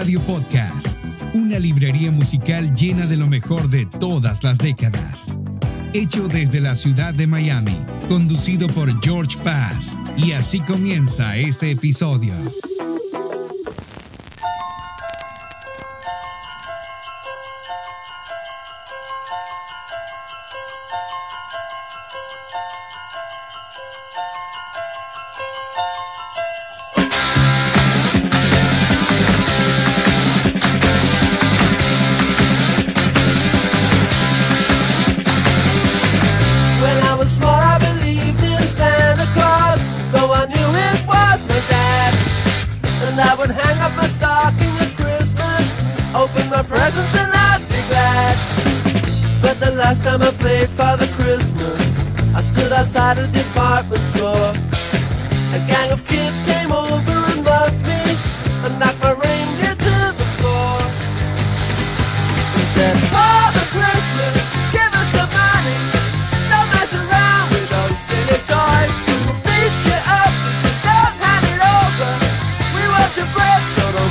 Radio 0.00 0.20
Podcast, 0.20 0.86
una 1.34 1.58
librería 1.58 2.10
musical 2.10 2.74
llena 2.74 3.06
de 3.06 3.18
lo 3.18 3.26
mejor 3.26 3.68
de 3.68 3.84
todas 3.84 4.42
las 4.42 4.56
décadas. 4.56 5.26
Hecho 5.92 6.26
desde 6.26 6.58
la 6.58 6.74
ciudad 6.74 7.12
de 7.12 7.26
Miami, 7.26 7.76
conducido 8.08 8.66
por 8.68 8.98
George 9.04 9.36
Paz. 9.44 9.94
Y 10.16 10.32
así 10.32 10.60
comienza 10.60 11.36
este 11.36 11.72
episodio. 11.72 12.32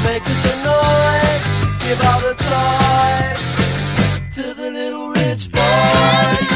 Make 0.03 0.23
us 0.25 0.43
annoyed. 0.53 1.41
Give 1.83 1.99
all 2.07 2.21
the 2.21 2.35
toys 2.49 3.43
to 4.35 4.53
the 4.53 4.69
little 4.71 5.09
rich 5.09 5.51
boys. 5.51 6.47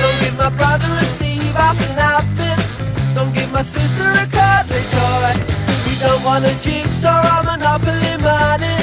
Don't 0.00 0.18
give 0.20 0.36
my 0.36 0.50
brother 0.50 1.04
Steve 1.04 1.56
an 1.56 1.98
outfit. 1.98 2.58
Don't 3.14 3.32
give 3.34 3.50
my 3.52 3.62
sister 3.62 4.02
a 4.02 4.26
cuddly 4.26 4.82
toy. 4.90 5.32
We 5.86 5.94
don't 5.98 6.22
want 6.24 6.44
a 6.44 6.54
jigsaw 6.60 7.22
or 7.22 7.40
a 7.40 7.44
monopoly 7.44 8.16
money. 8.22 8.76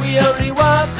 We 0.00 0.18
only 0.18 0.50
want 0.50 0.99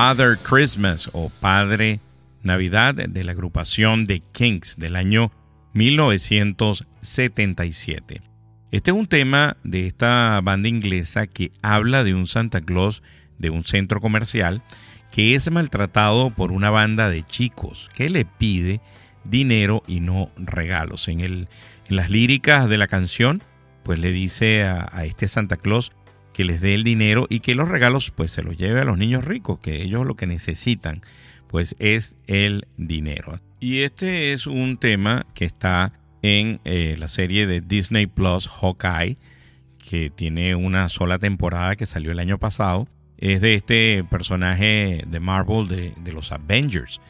Father 0.00 0.38
Christmas 0.38 1.10
o 1.12 1.28
Padre 1.28 1.98
Navidad 2.44 2.94
de 2.94 3.24
la 3.24 3.32
agrupación 3.32 4.06
The 4.06 4.22
Kings 4.30 4.76
del 4.76 4.94
año 4.94 5.32
1977. 5.72 8.22
Este 8.70 8.90
es 8.92 8.96
un 8.96 9.08
tema 9.08 9.56
de 9.64 9.88
esta 9.88 10.40
banda 10.40 10.68
inglesa 10.68 11.26
que 11.26 11.50
habla 11.62 12.04
de 12.04 12.14
un 12.14 12.28
Santa 12.28 12.60
Claus 12.60 13.02
de 13.38 13.50
un 13.50 13.64
centro 13.64 14.00
comercial 14.00 14.62
que 15.10 15.34
es 15.34 15.50
maltratado 15.50 16.30
por 16.30 16.52
una 16.52 16.70
banda 16.70 17.10
de 17.10 17.24
chicos 17.24 17.90
que 17.92 18.08
le 18.08 18.24
pide 18.24 18.80
dinero 19.24 19.82
y 19.88 19.98
no 19.98 20.30
regalos. 20.36 21.08
En, 21.08 21.18
el, 21.18 21.48
en 21.88 21.96
las 21.96 22.08
líricas 22.08 22.68
de 22.68 22.78
la 22.78 22.86
canción, 22.86 23.42
pues 23.82 23.98
le 23.98 24.12
dice 24.12 24.62
a, 24.62 24.88
a 24.92 25.06
este 25.06 25.26
Santa 25.26 25.56
Claus 25.56 25.90
que 26.38 26.44
les 26.44 26.60
dé 26.60 26.72
el 26.72 26.84
dinero 26.84 27.26
y 27.28 27.40
que 27.40 27.56
los 27.56 27.68
regalos 27.68 28.12
pues 28.12 28.30
se 28.30 28.44
los 28.44 28.56
lleve 28.56 28.78
a 28.78 28.84
los 28.84 28.96
niños 28.96 29.24
ricos, 29.24 29.58
que 29.58 29.82
ellos 29.82 30.06
lo 30.06 30.14
que 30.14 30.28
necesitan 30.28 31.00
pues 31.48 31.74
es 31.80 32.14
el 32.28 32.68
dinero. 32.76 33.40
Y 33.58 33.78
este 33.78 34.32
es 34.32 34.46
un 34.46 34.76
tema 34.76 35.26
que 35.34 35.44
está 35.44 35.92
en 36.22 36.60
eh, 36.64 36.94
la 36.96 37.08
serie 37.08 37.48
de 37.48 37.60
Disney 37.60 38.06
Plus 38.06 38.46
Hawkeye, 38.46 39.16
que 39.90 40.10
tiene 40.10 40.54
una 40.54 40.88
sola 40.88 41.18
temporada 41.18 41.74
que 41.74 41.86
salió 41.86 42.12
el 42.12 42.20
año 42.20 42.38
pasado. 42.38 42.86
Es 43.16 43.40
de 43.40 43.54
este 43.54 44.04
personaje 44.04 45.02
de 45.08 45.18
Marvel 45.18 45.66
de, 45.66 45.92
de 46.04 46.12
los 46.12 46.30
Avengers, 46.30 47.00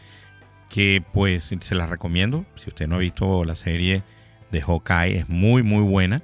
que 0.71 1.03
pues 1.13 1.55
se 1.61 1.75
la 1.75 1.85
recomiendo. 1.85 2.47
Si 2.55 2.71
usted 2.71 2.89
no 2.89 2.95
ha 2.95 3.01
visto 3.01 3.45
la 3.45 3.57
serie 3.57 4.03
de 4.51 4.63
Hawkeye, 4.63 5.19
es 5.19 5.29
muy 5.29 5.63
muy 5.63 5.83
buena. 5.83 6.23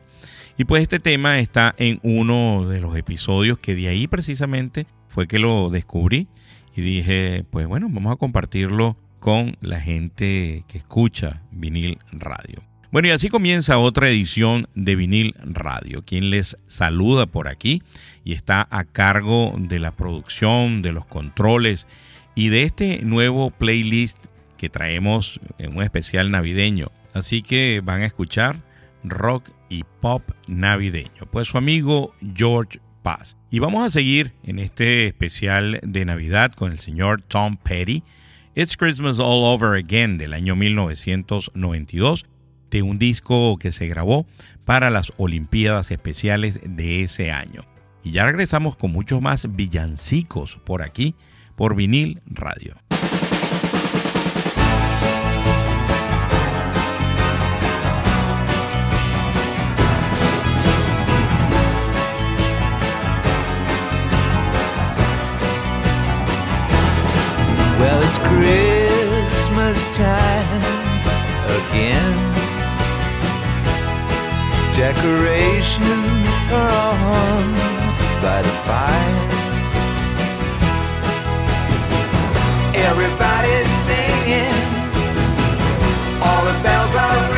Y 0.57 0.65
pues 0.65 0.83
este 0.83 1.01
tema 1.01 1.41
está 1.41 1.75
en 1.79 1.99
uno 2.03 2.69
de 2.69 2.81
los 2.81 2.97
episodios 2.97 3.59
que 3.59 3.75
de 3.75 3.89
ahí 3.89 4.07
precisamente 4.07 4.87
fue 5.09 5.27
que 5.27 5.39
lo 5.39 5.69
descubrí 5.69 6.29
y 6.77 6.83
dije, 6.83 7.45
pues 7.51 7.67
bueno, 7.67 7.89
vamos 7.91 8.13
a 8.13 8.17
compartirlo 8.17 8.97
con 9.19 9.57
la 9.61 9.81
gente 9.81 10.65
que 10.69 10.79
escucha 10.79 11.43
vinil 11.51 11.99
radio. 12.13 12.63
Bueno, 12.95 13.09
y 13.09 13.11
así 13.11 13.29
comienza 13.29 13.79
otra 13.79 14.09
edición 14.09 14.69
de 14.77 14.95
Vinil 14.95 15.35
Radio. 15.43 16.05
Quien 16.05 16.31
les 16.31 16.57
saluda 16.69 17.27
por 17.27 17.49
aquí 17.49 17.83
y 18.23 18.35
está 18.35 18.69
a 18.71 18.85
cargo 18.85 19.53
de 19.59 19.81
la 19.81 19.91
producción, 19.91 20.81
de 20.81 20.93
los 20.93 21.05
controles 21.05 21.89
y 22.37 22.51
de 22.51 22.63
este 22.63 23.03
nuevo 23.03 23.51
playlist 23.51 24.17
que 24.57 24.69
traemos 24.69 25.41
en 25.59 25.77
un 25.77 25.83
especial 25.83 26.31
navideño. 26.31 26.93
Así 27.15 27.43
que 27.43 27.81
van 27.83 28.03
a 28.03 28.07
escuchar 28.07 28.63
rock 29.05 29.51
y 29.69 29.85
pop 30.01 30.23
navideño. 30.47 31.27
Pues 31.31 31.49
su 31.49 31.59
amigo 31.59 32.15
George 32.35 32.81
Paz. 33.03 33.37
Y 33.51 33.59
vamos 33.59 33.87
a 33.87 33.91
seguir 33.91 34.33
en 34.43 34.59
este 34.59 35.07
especial 35.07 35.79
de 35.83 36.05
Navidad 36.05 36.53
con 36.53 36.73
el 36.73 36.81
señor 36.81 37.23
Tom 37.23 37.57
Petty. 37.57 38.03
It's 38.55 38.77
Christmas 38.77 39.19
All 39.19 39.45
Over 39.45 39.79
Again 39.79 40.17
del 40.17 40.33
año 40.33 40.57
1992 40.57 42.27
de 42.71 42.83
un 42.83 42.99
disco 42.99 43.57
que 43.59 43.73
se 43.73 43.87
grabó 43.87 44.27
para 44.65 44.91
las 44.91 45.13
Olimpiadas 45.17 45.91
Especiales 45.91 46.61
de 46.65 47.03
ese 47.03 47.31
año. 47.31 47.63
Y 48.03 48.13
ya 48.13 48.25
regresamos 48.25 48.77
con 48.77 48.93
muchos 48.93 49.21
más 49.21 49.55
villancicos 49.55 50.57
por 50.65 50.83
aquí, 50.83 51.15
por 51.57 51.77
vinil 51.77 52.21
radio. 52.27 52.75
Again. 71.75 72.15
Decorations 74.77 76.29
are 76.53 76.95
on 77.19 77.45
by 78.23 78.43
the 78.43 78.55
fire. 78.67 79.23
Everybody's 82.89 83.71
singing, 83.87 84.61
all 86.23 86.45
the 86.45 86.57
bells 86.63 86.95
are 86.95 87.34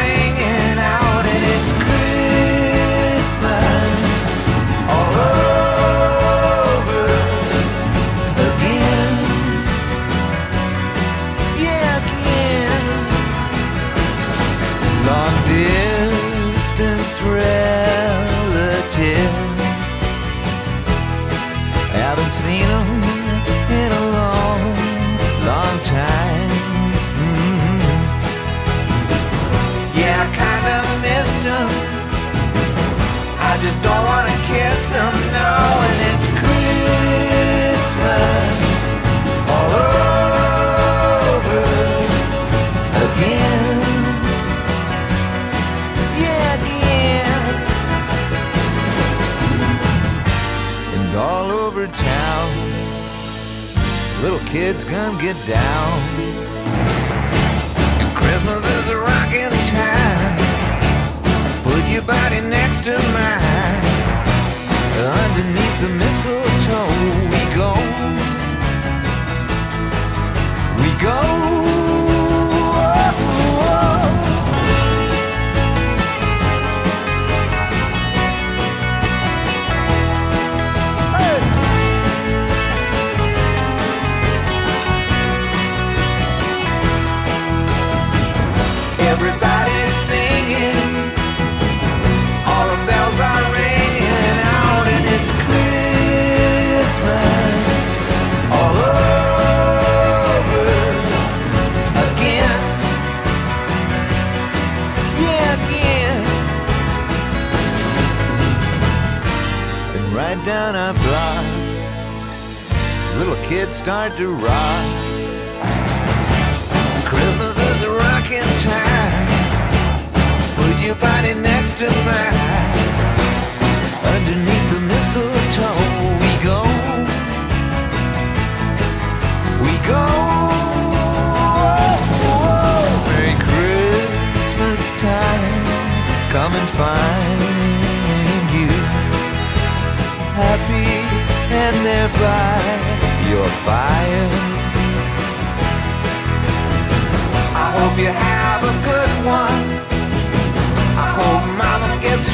start 113.86 114.16
to 114.16 114.34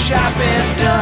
shopping 0.03 0.77
done 0.83 1.02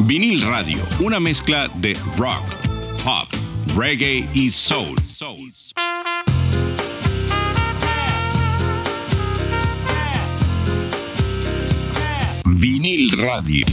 Vinil 0.00 0.42
Radio, 0.42 0.78
una 1.00 1.18
mezcla 1.18 1.68
de 1.74 1.94
rock, 2.16 2.44
pop, 3.02 3.28
reggae 3.76 4.28
y 4.34 4.50
soul. 4.50 4.94
Vinil 12.46 13.10
Radio. 13.18 13.66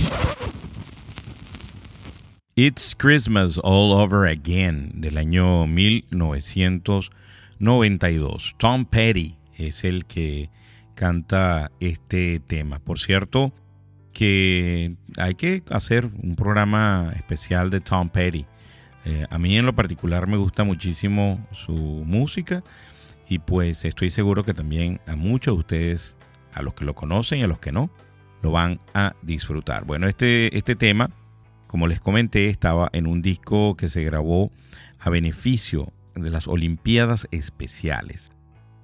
It's 2.56 2.96
Christmas 2.96 3.60
All 3.64 3.94
Over 3.94 4.26
Again 4.26 4.94
del 4.96 5.18
año 5.18 5.68
1992. 5.68 7.12
Tom 8.58 8.86
Petty 8.86 9.36
es 9.58 9.84
el 9.84 10.06
que 10.06 10.50
canta 11.02 11.72
este 11.80 12.40
tema. 12.40 12.78
Por 12.78 13.00
cierto, 13.00 13.52
que 14.14 14.98
hay 15.18 15.34
que 15.34 15.64
hacer 15.72 16.06
un 16.06 16.36
programa 16.36 17.12
especial 17.16 17.72
de 17.72 17.80
Tom 17.80 18.10
Petty. 18.10 18.46
Eh, 19.06 19.26
a 19.32 19.40
mí 19.40 19.58
en 19.58 19.66
lo 19.66 19.74
particular 19.74 20.28
me 20.28 20.38
gusta 20.38 20.64
muchísimo 20.64 21.44
su 21.54 21.74
música 21.74 22.64
y 23.28 23.40
pues 23.40 23.84
estoy 23.84 24.12
seguro 24.12 24.44
que 24.44 24.54
también 24.54 25.02
a 25.08 25.16
muchos 25.16 25.56
de 25.56 25.60
ustedes, 25.60 26.18
a 26.54 26.62
los 26.62 26.76
que 26.76 26.86
lo 26.86 26.94
conocen 26.94 27.40
y 27.40 27.44
a 27.44 27.48
los 27.48 27.60
que 27.60 27.72
no, 27.72 27.90
lo 28.44 28.52
van 28.52 28.80
a 28.94 29.16
disfrutar. 29.24 29.86
Bueno, 29.86 30.08
este, 30.08 30.56
este 30.56 30.76
tema, 30.76 31.10
como 31.66 31.88
les 31.88 32.00
comenté, 32.00 32.48
estaba 32.48 32.90
en 32.94 33.08
un 33.08 33.24
disco 33.24 33.76
que 33.76 33.90
se 33.90 34.04
grabó 34.04 34.52
a 35.00 35.10
beneficio 35.10 35.92
de 36.14 36.30
las 36.30 36.48
Olimpiadas 36.48 37.28
Especiales 37.32 38.30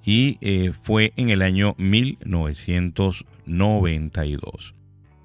y 0.08 0.40
eh, 0.40 0.72
fue 0.82 1.12
en 1.18 1.30
el 1.30 1.42
año 1.42 1.76
1992. 1.78 4.74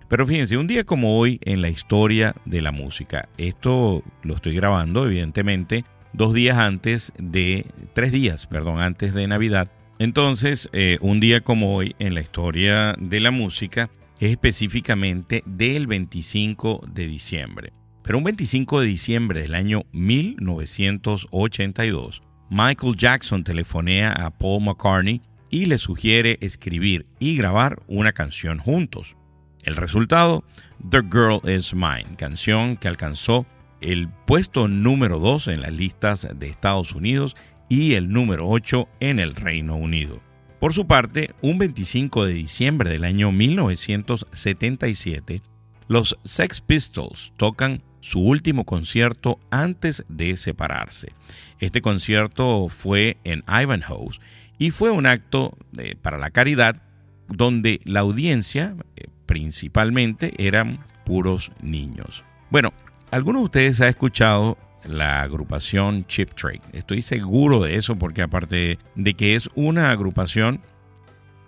Pero 0.09 0.27
fíjense, 0.27 0.57
un 0.57 0.67
día 0.67 0.83
como 0.83 1.17
hoy 1.17 1.39
en 1.45 1.62
la 1.62 1.69
historia 1.71 2.35
de 2.45 2.62
la 2.62 2.73
música, 2.73 3.29
esto 3.39 4.03
lo 4.25 4.35
estoy 4.35 4.57
grabando 4.57 5.07
evidentemente 5.07 5.85
dos 6.12 6.35
días 6.35 6.59
antes 6.59 7.12
de, 7.17 7.65
tres 7.95 8.11
días, 8.11 8.49
perdón, 8.49 8.81
antes 8.81 9.15
de 9.15 9.29
Navidad. 9.29 9.71
Entonces, 10.01 10.69
eh, 10.73 10.99
un 11.01 11.21
día 11.21 11.43
como 11.43 11.77
hoy 11.77 11.95
en 12.01 12.15
la 12.15 12.21
historia 12.21 12.97
de 12.99 13.21
la 13.21 13.31
música 13.31 13.89
es 14.19 14.33
específicamente 14.33 15.45
del 15.47 15.87
25 15.87 16.89
de 16.93 17.07
diciembre. 17.07 17.73
Pero 18.03 18.19
un 18.19 18.25
25 18.25 18.81
de 18.81 18.89
diciembre 18.89 19.43
del 19.43 19.55
año 19.55 19.85
1982, 19.93 22.25
Michael 22.55 22.97
Jackson 22.97 23.45
telefonea 23.45 24.13
a 24.13 24.29
Paul 24.29 24.65
McCartney 24.65 25.23
y 25.49 25.65
le 25.65 25.79
sugiere 25.79 26.37
escribir 26.43 27.07
y 27.19 27.35
grabar 27.35 27.83
una 27.87 28.13
canción 28.13 28.59
juntos. 28.59 29.17
El 29.63 29.75
resultado, 29.75 30.45
The 30.91 31.01
Girl 31.01 31.41
Is 31.51 31.73
Mine, 31.73 32.15
canción 32.19 32.77
que 32.77 32.89
alcanzó 32.89 33.47
el 33.81 34.11
puesto 34.27 34.69
número 34.69 35.19
2 35.19 35.49
en 35.49 35.63
las 35.63 35.73
listas 35.73 36.29
de 36.31 36.47
Estados 36.47 36.93
Unidos 36.93 37.37
y 37.71 37.95
el 37.95 38.11
número 38.11 38.47
8 38.47 38.87
en 39.01 39.19
el 39.19 39.35
Reino 39.35 39.77
Unido. 39.77 40.21
Por 40.61 40.75
su 40.75 40.87
parte, 40.87 41.31
un 41.41 41.57
25 41.57 42.27
de 42.27 42.35
diciembre 42.35 42.91
del 42.91 43.05
año 43.05 43.33
1977, 43.33 45.41
los 45.89 46.19
Sex 46.23 46.61
Pistols 46.61 47.33
tocan 47.39 47.83
su 48.03 48.21
último 48.21 48.65
concierto 48.65 49.39
antes 49.51 50.05
de 50.09 50.37
separarse. 50.37 51.13
Este 51.61 51.81
concierto 51.81 52.69
fue 52.69 53.17
en 53.25 53.45
Ivanhoe 53.49 54.19
y 54.59 54.71
fue 54.71 54.91
un 54.91 55.07
acto 55.07 55.57
eh, 55.79 55.95
para 56.03 56.19
la 56.19 56.31
caridad 56.31 56.83
donde 57.29 57.81
la 57.85 58.01
audiencia 58.01 58.75
eh, 58.97 59.05
principalmente 59.25 60.35
eran 60.37 60.81
puros 61.07 61.53
niños. 61.63 62.25
Bueno, 62.51 62.75
algunos 63.13 63.43
de 63.43 63.45
ustedes 63.45 63.81
han 63.81 63.89
escuchado 63.89 64.59
la 64.85 65.23
agrupación 65.23 66.05
Chip 66.07 66.35
Trick. 66.35 66.61
Estoy 66.73 67.03
seguro 67.03 67.63
de 67.63 67.77
eso 67.77 67.97
porque 67.97 68.23
aparte 68.23 68.79
de 68.97 69.15
que 69.15 69.37
es 69.37 69.49
una 69.55 69.93
agrupación 69.93 70.61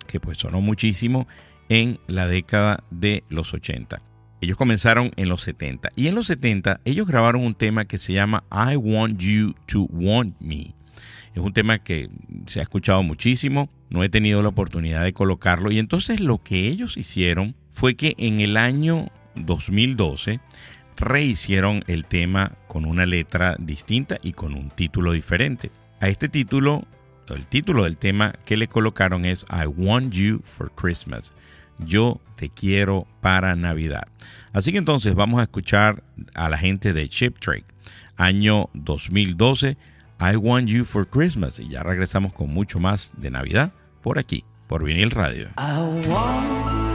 que 0.07 0.21
pues 0.21 0.37
sonó 0.37 0.61
muchísimo 0.61 1.27
en 1.67 1.99
la 2.07 2.27
década 2.27 2.81
de 2.91 3.25
los 3.27 3.53
80. 3.53 4.01
Ellos 4.41 4.57
comenzaron 4.57 5.11
en 5.15 5.29
los 5.29 5.41
70 5.43 5.91
y 5.95 6.07
en 6.07 6.15
los 6.15 6.27
70 6.27 6.81
ellos 6.85 7.07
grabaron 7.07 7.43
un 7.43 7.55
tema 7.55 7.85
que 7.85 7.97
se 7.97 8.13
llama 8.13 8.43
I 8.51 8.75
Want 8.75 9.19
You 9.19 9.55
to 9.67 9.83
Want 9.91 10.35
Me. 10.39 10.75
Es 11.33 11.41
un 11.41 11.53
tema 11.53 11.79
que 11.79 12.09
se 12.45 12.59
ha 12.59 12.63
escuchado 12.63 13.03
muchísimo, 13.03 13.69
no 13.89 14.03
he 14.03 14.09
tenido 14.09 14.41
la 14.41 14.49
oportunidad 14.49 15.03
de 15.03 15.13
colocarlo 15.13 15.71
y 15.71 15.79
entonces 15.79 16.19
lo 16.19 16.41
que 16.41 16.67
ellos 16.67 16.97
hicieron 16.97 17.55
fue 17.71 17.95
que 17.95 18.15
en 18.17 18.39
el 18.39 18.55
año 18.55 19.07
2012 19.35 20.39
rehicieron 20.97 21.83
el 21.87 22.05
tema 22.05 22.53
con 22.67 22.85
una 22.85 23.05
letra 23.05 23.55
distinta 23.59 24.17
y 24.21 24.33
con 24.33 24.53
un 24.53 24.69
título 24.69 25.11
diferente. 25.11 25.71
A 25.99 26.07
este 26.07 26.29
título, 26.29 26.85
el 27.27 27.45
título 27.47 27.83
del 27.83 27.97
tema 27.97 28.33
que 28.45 28.57
le 28.57 28.67
colocaron 28.67 29.25
es 29.25 29.45
I 29.49 29.65
Want 29.65 30.13
You 30.13 30.41
for 30.43 30.71
Christmas. 30.73 31.33
Yo 31.79 32.21
te 32.35 32.49
quiero 32.49 33.07
para 33.21 33.55
Navidad. 33.55 34.07
Así 34.53 34.71
que 34.71 34.77
entonces 34.77 35.15
vamos 35.15 35.39
a 35.39 35.43
escuchar 35.43 36.03
a 36.33 36.49
la 36.49 36.57
gente 36.57 36.93
de 36.93 37.09
Chip 37.09 37.39
Trick, 37.39 37.65
año 38.17 38.69
2012, 38.73 39.77
I 40.19 40.35
Want 40.37 40.67
You 40.67 40.85
for 40.85 41.07
Christmas. 41.07 41.59
Y 41.59 41.69
ya 41.69 41.83
regresamos 41.83 42.33
con 42.33 42.53
mucho 42.53 42.79
más 42.79 43.13
de 43.17 43.31
Navidad 43.31 43.73
por 44.01 44.19
aquí, 44.19 44.45
por 44.67 44.83
Vinil 44.83 45.11
Radio. 45.11 45.49
I 45.57 46.07
want 46.07 46.94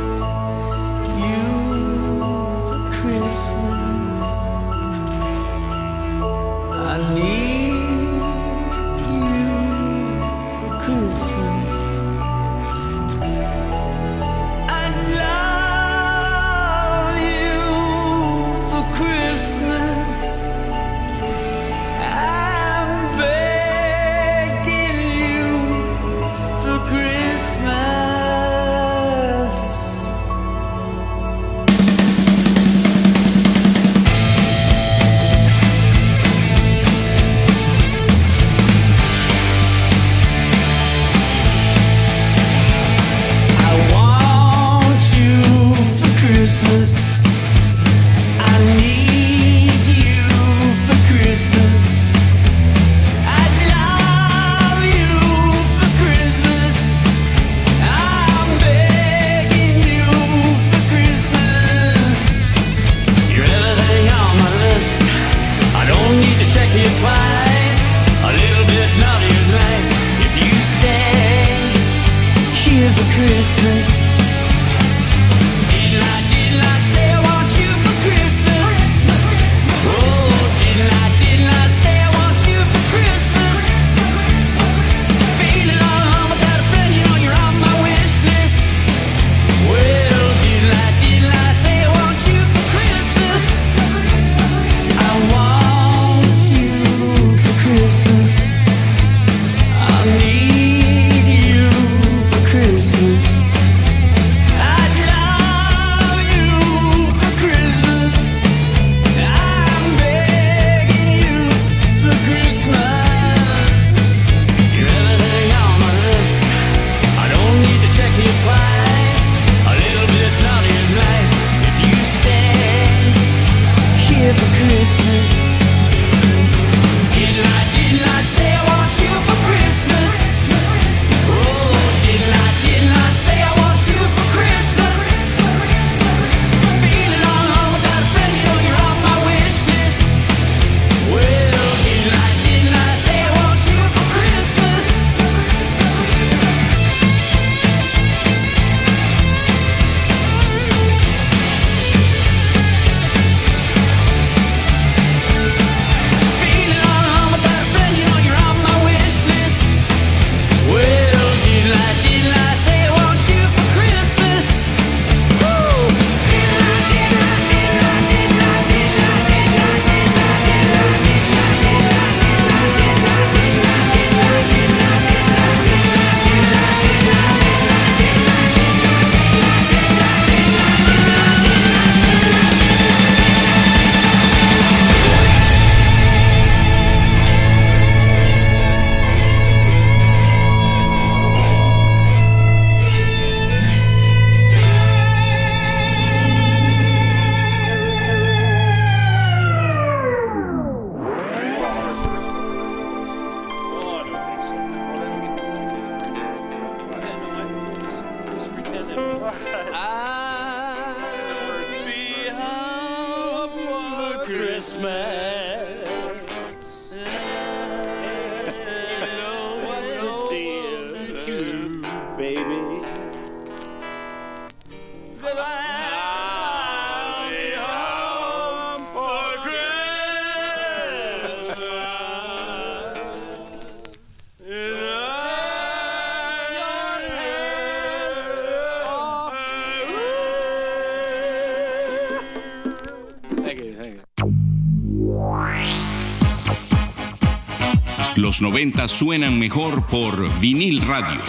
Los 248.16 248.42
90 248.42 248.88
suenan 248.88 249.38
mejor 249.38 249.86
por 249.86 250.40
vinil 250.40 250.82
radio. 250.82 251.22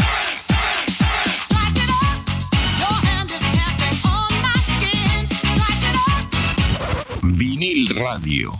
Vinil 7.21 7.89
radio. 7.95 8.51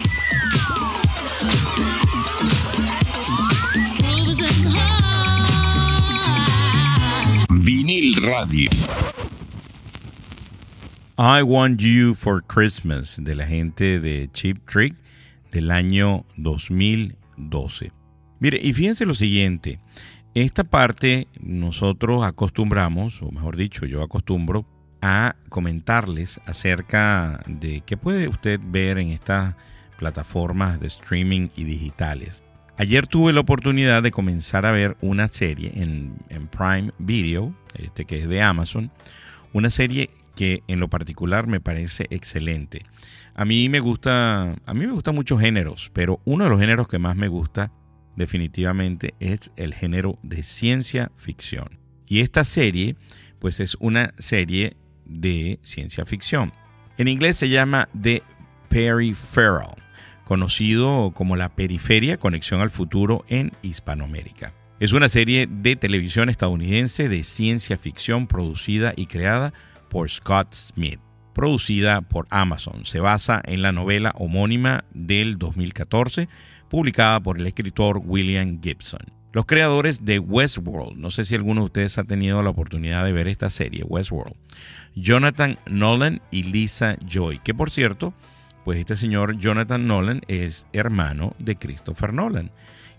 Vinil 7.50 8.16
radio. 8.24 8.70
I 11.18 11.42
Want 11.42 11.82
You 11.82 12.14
for 12.14 12.42
Christmas 12.42 13.18
de 13.18 13.36
la 13.36 13.46
gente 13.46 14.00
de 14.00 14.30
Cheap 14.32 14.68
Trick 14.68 14.96
del 15.52 15.72
año 15.72 16.26
2012. 16.38 18.01
Mire, 18.42 18.60
y 18.60 18.74
fíjense 18.74 19.06
lo 19.06 19.14
siguiente, 19.14 19.80
esta 20.34 20.64
parte 20.64 21.28
nosotros 21.40 22.26
acostumbramos, 22.26 23.22
o 23.22 23.32
mejor 23.32 23.56
dicho, 23.56 23.86
yo 23.86 24.02
acostumbro 24.02 24.66
a 25.00 25.36
comentarles 25.50 26.42
acerca 26.48 27.44
de 27.46 27.82
qué 27.86 27.98
puede 27.98 28.28
usted 28.28 28.60
ver 28.64 28.98
en 28.98 29.10
estas 29.10 29.56
plataformas 30.00 30.80
de 30.80 30.88
streaming 30.88 31.50
y 31.56 31.66
digitales. 31.66 32.42
Ayer 32.78 33.06
tuve 33.06 33.32
la 33.32 33.42
oportunidad 33.42 34.02
de 34.02 34.10
comenzar 34.10 34.66
a 34.66 34.72
ver 34.72 34.98
una 35.02 35.28
serie 35.28 35.74
en, 35.76 36.16
en 36.30 36.48
Prime 36.48 36.94
Video, 36.98 37.56
este 37.76 38.06
que 38.06 38.18
es 38.18 38.28
de 38.28 38.42
Amazon, 38.42 38.92
una 39.54 39.70
serie 39.70 40.10
que 40.36 40.64
en 40.68 40.80
lo 40.80 40.90
particular 40.90 41.46
me 41.46 41.60
parece 41.60 42.08
excelente. 42.10 42.88
A 43.36 43.46
mí 43.46 43.70
me 43.70 43.82
gusta, 43.82 44.56
a 44.66 44.74
mí 44.74 44.88
me 44.88 44.94
gustan 44.94 45.14
muchos 45.14 45.40
géneros, 45.40 45.92
pero 45.94 46.22
uno 46.26 46.46
de 46.46 46.50
los 46.50 46.60
géneros 46.60 46.88
que 46.88 46.98
más 46.98 47.16
me 47.16 47.28
gusta 47.28 47.72
definitivamente 48.16 49.14
es 49.20 49.52
el 49.56 49.74
género 49.74 50.20
de 50.24 50.44
ciencia 50.44 51.12
ficción. 51.16 51.80
Y 52.08 52.20
esta 52.20 52.44
serie, 52.44 52.96
pues 53.40 53.60
es 53.60 53.76
una 53.80 54.14
serie 54.18 54.76
de 55.06 55.60
ciencia 55.64 56.06
ficción. 56.06 56.54
En 56.98 57.08
inglés 57.08 57.38
se 57.38 57.50
llama 57.50 57.90
The 58.00 58.22
Peripheral, 58.70 59.76
conocido 60.26 61.12
como 61.14 61.36
la 61.36 61.56
periferia 61.56 62.18
conexión 62.18 62.62
al 62.62 62.70
futuro 62.70 63.26
en 63.28 63.52
Hispanoamérica. 63.62 64.54
Es 64.80 64.94
una 64.94 65.10
serie 65.10 65.48
de 65.48 65.76
televisión 65.76 66.30
estadounidense 66.30 67.08
de 67.08 67.24
ciencia 67.24 67.78
ficción 67.78 68.28
producida 68.28 68.94
y 68.96 69.06
creada 69.06 69.54
por 69.90 70.10
Scott 70.10 70.54
Smith, 70.54 71.00
producida 71.34 72.02
por 72.02 72.28
Amazon. 72.30 72.86
Se 72.86 73.00
basa 73.00 73.42
en 73.46 73.62
la 73.62 73.72
novela 73.72 74.14
homónima 74.18 74.84
del 74.94 75.38
2014, 75.38 76.28
publicada 76.70 77.20
por 77.20 77.40
el 77.40 77.48
escritor 77.48 78.02
William 78.04 78.62
Gibson. 78.62 79.02
Los 79.34 79.46
creadores 79.46 80.04
de 80.04 80.20
Westworld, 80.20 80.98
no 80.98 81.10
sé 81.10 81.24
si 81.24 81.36
alguno 81.36 81.62
de 81.62 81.66
ustedes 81.66 81.98
ha 81.98 82.04
tenido 82.04 82.44
la 82.44 82.50
oportunidad 82.50 83.06
de 83.06 83.14
ver 83.14 83.30
esta 83.30 83.50
serie, 83.50 83.84
Westworld, 83.84 84.36
Jonathan 84.94 85.58
Nolan 85.68 86.22
y 86.32 86.44
Lisa 86.44 86.98
Joy, 87.08 87.40
que 87.40 87.54
por 87.54 87.72
cierto, 87.72 88.14
pues 88.66 88.78
este 88.78 88.98
señor 88.98 89.38
Jonathan 89.38 89.88
Nolan 89.88 90.22
es 90.28 90.68
hermano 90.74 91.34
de 91.40 91.56
Christopher 91.56 92.14
Nolan. 92.14 92.52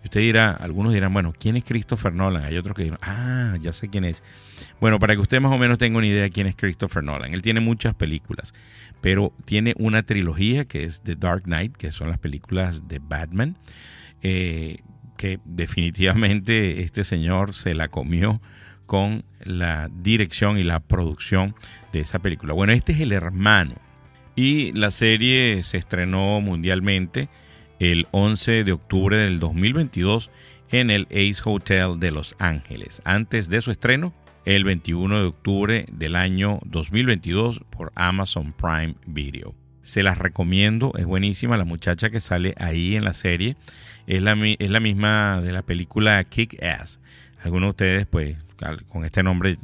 Y 0.02 0.06
usted 0.06 0.20
dirá, 0.20 0.50
algunos 0.50 0.92
dirán, 0.92 1.12
bueno, 1.12 1.32
¿quién 1.38 1.56
es 1.56 1.64
Christopher 1.64 2.12
Nolan? 2.12 2.44
Hay 2.44 2.56
otros 2.56 2.76
que 2.76 2.84
dirán, 2.84 2.98
ah, 3.02 3.56
ya 3.60 3.72
sé 3.72 3.88
quién 3.88 4.04
es. 4.04 4.22
Bueno, 4.80 4.98
para 4.98 5.14
que 5.14 5.20
usted 5.20 5.40
más 5.40 5.52
o 5.52 5.58
menos 5.58 5.78
tenga 5.78 5.98
una 5.98 6.06
idea 6.06 6.22
de 6.22 6.30
quién 6.30 6.46
es 6.46 6.56
Christopher 6.56 7.04
Nolan. 7.04 7.34
Él 7.34 7.42
tiene 7.42 7.60
muchas 7.60 7.94
películas, 7.94 8.52
pero 9.00 9.32
tiene 9.44 9.74
una 9.78 10.02
trilogía 10.02 10.64
que 10.64 10.84
es 10.84 11.02
The 11.02 11.14
Dark 11.14 11.44
Knight, 11.44 11.76
que 11.76 11.92
son 11.92 12.08
las 12.08 12.18
películas 12.18 12.88
de 12.88 12.98
Batman, 12.98 13.56
eh, 14.22 14.78
que 15.16 15.38
definitivamente 15.44 16.82
este 16.82 17.04
señor 17.04 17.54
se 17.54 17.74
la 17.74 17.88
comió 17.88 18.40
con 18.86 19.24
la 19.44 19.88
dirección 19.88 20.58
y 20.58 20.64
la 20.64 20.80
producción 20.80 21.54
de 21.92 22.00
esa 22.00 22.18
película. 22.18 22.54
Bueno, 22.54 22.72
este 22.72 22.92
es 22.92 23.00
el 23.00 23.12
hermano. 23.12 23.74
Y 24.34 24.72
la 24.72 24.90
serie 24.90 25.62
se 25.62 25.76
estrenó 25.76 26.40
mundialmente 26.40 27.28
el 27.82 28.06
11 28.12 28.62
de 28.62 28.70
octubre 28.70 29.16
del 29.16 29.40
2022 29.40 30.30
en 30.70 30.88
el 30.90 31.08
Ace 31.10 31.42
Hotel 31.44 31.98
de 31.98 32.12
Los 32.12 32.36
Ángeles. 32.38 33.02
Antes 33.04 33.48
de 33.48 33.60
su 33.60 33.72
estreno, 33.72 34.14
el 34.44 34.62
21 34.62 35.18
de 35.18 35.26
octubre 35.26 35.86
del 35.90 36.14
año 36.14 36.60
2022 36.64 37.64
por 37.70 37.90
Amazon 37.96 38.52
Prime 38.52 38.94
Video. 39.06 39.56
Se 39.80 40.04
las 40.04 40.18
recomiendo, 40.18 40.92
es 40.96 41.06
buenísima. 41.06 41.56
La 41.56 41.64
muchacha 41.64 42.10
que 42.10 42.20
sale 42.20 42.54
ahí 42.58 42.94
en 42.94 43.02
la 43.02 43.14
serie 43.14 43.56
es 44.06 44.22
la, 44.22 44.36
es 44.40 44.70
la 44.70 44.78
misma 44.78 45.40
de 45.40 45.50
la 45.50 45.62
película 45.62 46.22
Kick 46.22 46.62
Ass. 46.62 47.00
Algunos 47.42 47.66
de 47.66 47.70
ustedes, 47.70 48.06
pues, 48.06 48.36
con 48.90 49.04
este 49.04 49.24
nombre 49.24 49.58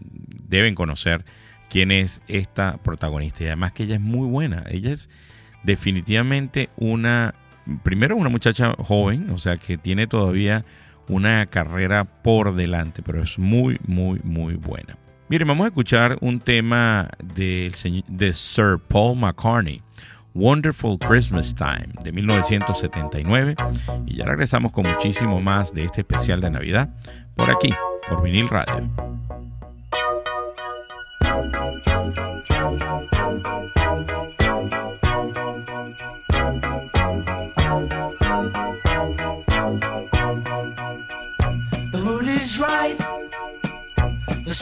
deben 0.48 0.74
conocer 0.74 1.24
quién 1.70 1.92
es 1.92 2.20
esta 2.26 2.78
protagonista. 2.78 3.44
Y 3.44 3.46
además 3.46 3.70
que 3.70 3.84
ella 3.84 3.94
es 3.94 4.00
muy 4.00 4.26
buena. 4.26 4.64
Ella 4.68 4.90
es 4.90 5.08
definitivamente 5.62 6.68
una 6.76 7.36
primero 7.82 8.16
una 8.16 8.28
muchacha 8.30 8.74
joven, 8.78 9.30
o 9.30 9.38
sea 9.38 9.56
que 9.56 9.78
tiene 9.78 10.06
todavía 10.06 10.64
una 11.08 11.46
carrera 11.46 12.04
por 12.04 12.54
delante, 12.54 13.02
pero 13.02 13.22
es 13.22 13.38
muy, 13.38 13.78
muy, 13.86 14.20
muy 14.24 14.54
buena. 14.56 14.96
Miren, 15.28 15.48
vamos 15.48 15.64
a 15.64 15.68
escuchar 15.68 16.16
un 16.20 16.40
tema 16.40 17.08
señor- 17.74 18.04
de 18.06 18.32
Sir 18.32 18.78
Paul 18.88 19.16
McCartney, 19.18 19.82
Wonderful 20.34 20.98
Christmas 20.98 21.54
Time, 21.54 21.88
de 22.02 22.12
1979. 22.12 23.56
Y 24.06 24.16
ya 24.16 24.24
regresamos 24.24 24.72
con 24.72 24.86
muchísimo 24.86 25.40
más 25.40 25.72
de 25.74 25.84
este 25.84 26.02
especial 26.02 26.40
de 26.40 26.50
Navidad, 26.50 26.88
por 27.34 27.50
aquí, 27.50 27.74
por 28.08 28.22
Vinil 28.22 28.48
Radio. 28.48 28.90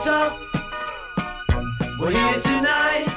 spirit's 0.00 0.06
up. 0.06 0.38
We're 1.98 2.10
here 2.10 2.40
tonight. 2.40 3.09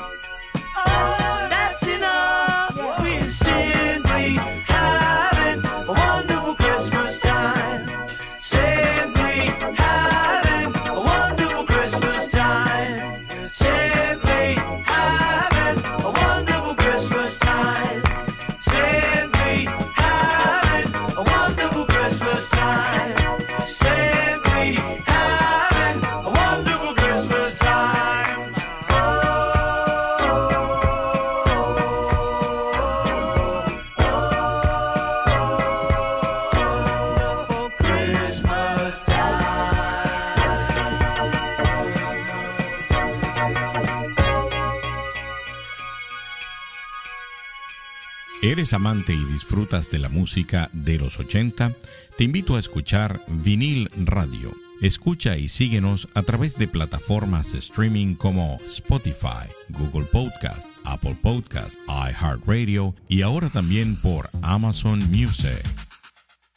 ¿Eres 48.63 48.71
amante 48.71 49.13
y 49.13 49.25
disfrutas 49.25 49.91
de 49.91 49.99
la 49.99 50.07
música 50.07 50.69
de 50.71 50.97
los 50.97 51.19
80? 51.19 51.73
Te 52.17 52.23
invito 52.23 52.55
a 52.55 52.59
escuchar 52.59 53.19
Vinil 53.27 53.89
Radio. 54.05 54.53
Escucha 54.81 55.35
y 55.35 55.49
síguenos 55.49 56.07
a 56.13 56.23
través 56.23 56.57
de 56.57 56.69
plataformas 56.69 57.51
de 57.51 57.59
streaming 57.59 58.15
como 58.15 58.61
Spotify, 58.65 59.49
Google 59.67 60.05
Podcast, 60.09 60.65
Apple 60.85 61.17
Podcast, 61.21 61.73
iHeartRadio 61.89 62.95
y 63.09 63.21
ahora 63.21 63.49
también 63.49 63.97
por 63.97 64.29
Amazon 64.41 64.99
Music. 65.09 65.61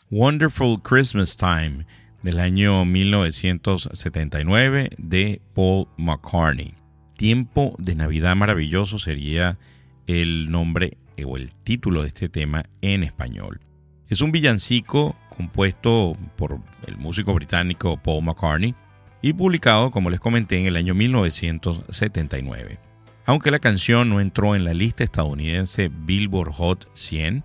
Wonderful 0.09 0.81
Christmas 0.81 1.37
Time 1.37 1.87
del 2.23 2.39
año 2.39 2.85
1979 2.85 4.91
de 4.97 5.43
Paul 5.57 5.89
McCartney. 5.97 6.73
Tiempo 7.17 7.75
de 7.81 7.97
Navidad 7.97 8.37
maravilloso 8.37 9.01
sería 9.01 9.59
el 10.07 10.53
nombre 10.53 10.99
o 11.25 11.37
el 11.37 11.53
título 11.53 12.03
de 12.03 12.09
este 12.09 12.29
tema 12.29 12.65
en 12.81 13.03
español. 13.03 13.61
Es 14.09 14.21
un 14.21 14.33
villancico 14.33 15.17
compuesto 15.37 16.17
por 16.37 16.61
el 16.87 16.97
músico 16.97 17.35
británico 17.35 17.97
Paul 17.97 18.25
McCartney 18.25 18.75
y 19.23 19.33
publicado, 19.33 19.91
como 19.91 20.11
les 20.11 20.21
comenté, 20.21 20.59
en 20.59 20.67
el 20.67 20.77
año 20.77 20.95
1979. 20.95 22.79
Aunque 23.25 23.51
la 23.51 23.59
canción 23.59 24.09
no 24.09 24.21
entró 24.21 24.55
en 24.55 24.65
la 24.65 24.75
lista 24.75 25.03
estadounidense 25.03 25.91
Billboard 25.93 26.53
Hot 26.53 26.89
100, 26.95 27.45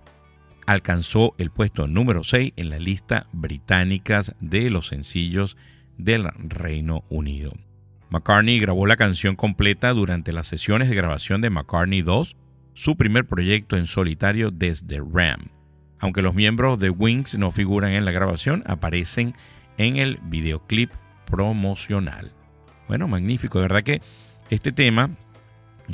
alcanzó 0.68 1.34
el 1.40 1.50
puesto 1.50 1.88
número 1.88 2.24
6 2.24 2.54
en 2.56 2.70
la 2.70 2.78
lista 2.78 3.26
británicas 3.32 4.36
de 4.40 4.70
los 4.70 4.88
sencillos 4.88 5.58
del 5.98 6.28
Reino 6.38 7.04
Unido. 7.10 7.52
McCartney 8.10 8.60
grabó 8.60 8.86
la 8.86 8.98
canción 8.98 9.36
completa 9.36 9.94
durante 9.94 10.34
las 10.34 10.48
sesiones 10.48 10.90
de 10.90 10.96
grabación 10.96 11.42
de 11.42 11.50
McCartney 11.50 12.02
2, 12.02 12.36
su 12.74 12.96
primer 12.96 13.26
proyecto 13.26 13.78
en 13.78 13.88
solitario 13.88 14.52
desde 14.52 15.00
Ram. 15.00 15.50
Aunque 16.00 16.22
los 16.22 16.34
miembros 16.34 16.80
de 16.80 16.90
Wings 16.90 17.38
no 17.38 17.52
figuran 17.52 17.92
en 17.92 18.06
la 18.06 18.12
grabación, 18.12 18.64
aparecen 18.66 19.34
en 19.78 19.98
el 19.98 20.20
videoclip 20.24 20.92
promocional. 21.26 22.32
Bueno, 22.88 23.08
magnífico, 23.08 23.60
de 23.60 23.64
verdad 23.64 23.84
que 23.84 24.02
este 24.50 24.72
tema, 24.72 25.12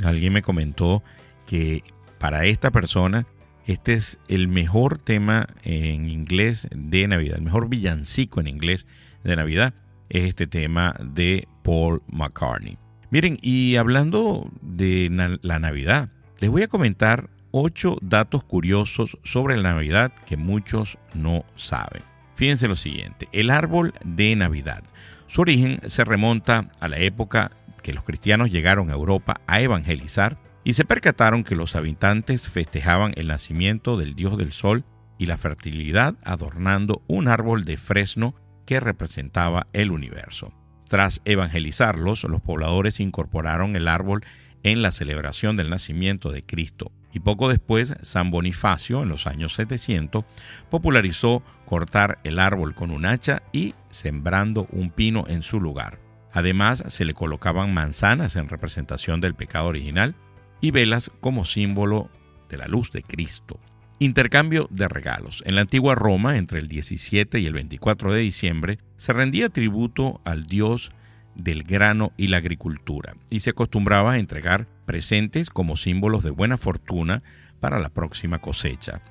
alguien 0.03 0.33
me 0.33 0.41
comentó 0.41 1.03
que 1.45 1.83
para 2.19 2.45
esta 2.45 2.71
persona 2.71 3.27
este 3.65 3.93
es 3.93 4.19
el 4.29 4.47
mejor 4.47 4.97
tema 4.97 5.47
en 5.63 6.09
inglés 6.09 6.69
de 6.73 7.07
Navidad, 7.07 7.37
el 7.37 7.43
mejor 7.43 7.67
villancico 7.67 8.39
en 8.39 8.47
inglés 8.47 8.85
de 9.23 9.35
Navidad 9.35 9.73
es 10.09 10.23
este 10.23 10.47
tema 10.47 10.95
de 11.03 11.47
Paul 11.63 12.01
McCartney. 12.07 12.77
Miren, 13.09 13.37
y 13.41 13.75
hablando 13.75 14.49
de 14.61 15.37
la 15.41 15.59
Navidad, 15.59 16.09
les 16.39 16.49
voy 16.49 16.63
a 16.63 16.67
comentar 16.67 17.29
ocho 17.51 17.97
datos 18.01 18.43
curiosos 18.43 19.17
sobre 19.23 19.57
la 19.57 19.73
Navidad 19.73 20.11
que 20.25 20.37
muchos 20.37 20.97
no 21.13 21.45
saben. 21.55 22.03
Fíjense 22.35 22.67
lo 22.67 22.75
siguiente, 22.75 23.27
el 23.31 23.49
árbol 23.49 23.93
de 24.03 24.35
Navidad. 24.35 24.83
Su 25.27 25.41
origen 25.41 25.79
se 25.87 26.05
remonta 26.05 26.69
a 26.79 26.87
la 26.87 26.99
época 26.99 27.51
que 27.81 27.93
los 27.93 28.03
cristianos 28.03 28.51
llegaron 28.51 28.89
a 28.89 28.93
Europa 28.93 29.41
a 29.47 29.61
evangelizar 29.61 30.37
y 30.63 30.73
se 30.73 30.85
percataron 30.85 31.43
que 31.43 31.55
los 31.55 31.75
habitantes 31.75 32.49
festejaban 32.49 33.13
el 33.15 33.27
nacimiento 33.27 33.97
del 33.97 34.15
dios 34.15 34.37
del 34.37 34.51
sol 34.51 34.85
y 35.17 35.25
la 35.25 35.37
fertilidad 35.37 36.15
adornando 36.23 37.01
un 37.07 37.27
árbol 37.27 37.65
de 37.65 37.77
fresno 37.77 38.35
que 38.65 38.79
representaba 38.79 39.67
el 39.73 39.91
universo. 39.91 40.53
Tras 40.87 41.21
evangelizarlos, 41.25 42.23
los 42.25 42.41
pobladores 42.41 42.99
incorporaron 42.99 43.75
el 43.75 43.87
árbol 43.87 44.23
en 44.63 44.81
la 44.81 44.91
celebración 44.91 45.55
del 45.55 45.69
nacimiento 45.69 46.31
de 46.31 46.43
Cristo 46.43 46.91
y 47.13 47.19
poco 47.19 47.49
después 47.49 47.95
San 48.01 48.29
Bonifacio, 48.29 49.01
en 49.01 49.09
los 49.09 49.27
años 49.27 49.53
700, 49.53 50.23
popularizó 50.69 51.41
cortar 51.65 52.19
el 52.23 52.39
árbol 52.39 52.75
con 52.75 52.91
un 52.91 53.05
hacha 53.05 53.41
y 53.51 53.73
sembrando 53.89 54.67
un 54.71 54.91
pino 54.91 55.25
en 55.27 55.41
su 55.41 55.59
lugar. 55.59 55.99
Además, 56.31 56.83
se 56.87 57.05
le 57.05 57.13
colocaban 57.13 57.73
manzanas 57.73 58.35
en 58.35 58.49
representación 58.49 59.21
del 59.21 59.33
pecado 59.33 59.67
original 59.67 60.15
y 60.61 60.71
velas 60.71 61.09
como 61.19 61.45
símbolo 61.45 62.11
de 62.49 62.57
la 62.57 62.67
luz 62.67 62.91
de 62.91 63.01
Cristo. 63.01 63.59
Intercambio 63.99 64.67
de 64.69 64.87
regalos. 64.87 65.41
En 65.47 65.55
la 65.55 65.61
antigua 65.61 65.95
Roma, 65.95 66.37
entre 66.37 66.59
el 66.59 66.67
17 66.67 67.39
y 67.39 67.47
el 67.47 67.53
24 67.53 68.13
de 68.13 68.19
diciembre, 68.19 68.77
se 68.97 69.13
rendía 69.13 69.49
tributo 69.49 70.21
al 70.23 70.45
dios 70.45 70.91
del 71.37 71.63
grano 71.63 72.11
y 72.17 72.27
la 72.27 72.37
agricultura, 72.37 73.15
y 73.29 73.41
se 73.41 73.51
acostumbraba 73.51 74.13
a 74.13 74.19
entregar 74.19 74.67
presentes 74.85 75.49
como 75.49 75.77
símbolos 75.77 76.23
de 76.23 76.31
buena 76.31 76.57
fortuna 76.57 77.23
para 77.59 77.79
la 77.79 77.89
próxima 77.89 78.39
cosecha. 78.39 79.01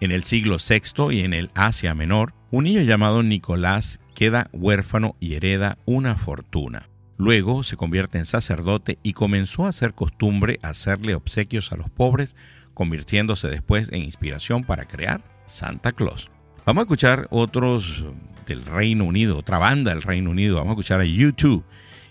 En 0.00 0.10
el 0.10 0.24
siglo 0.24 0.58
VI 0.58 1.12
y 1.12 1.20
en 1.20 1.32
el 1.32 1.50
Asia 1.54 1.94
Menor, 1.94 2.34
un 2.50 2.64
niño 2.64 2.82
llamado 2.82 3.22
Nicolás 3.22 4.00
queda 4.14 4.48
huérfano 4.52 5.16
y 5.18 5.34
hereda 5.34 5.78
una 5.86 6.16
fortuna. 6.16 6.88
Luego 7.16 7.62
se 7.62 7.76
convierte 7.76 8.18
en 8.18 8.26
sacerdote 8.26 8.98
y 9.02 9.12
comenzó 9.12 9.66
a 9.66 9.68
hacer 9.68 9.94
costumbre 9.94 10.58
hacerle 10.62 11.14
obsequios 11.14 11.72
a 11.72 11.76
los 11.76 11.88
pobres, 11.90 12.34
convirtiéndose 12.74 13.48
después 13.48 13.90
en 13.92 14.02
inspiración 14.02 14.64
para 14.64 14.86
crear 14.86 15.22
Santa 15.46 15.92
Claus. 15.92 16.30
Vamos 16.66 16.82
a 16.82 16.84
escuchar 16.84 17.28
otros 17.30 18.04
del 18.46 18.64
Reino 18.64 19.04
Unido, 19.04 19.38
otra 19.38 19.58
banda 19.58 19.92
del 19.92 20.02
Reino 20.02 20.30
Unido. 20.30 20.56
Vamos 20.56 20.70
a 20.70 20.72
escuchar 20.72 21.00
a 21.00 21.04
U2 21.04 21.62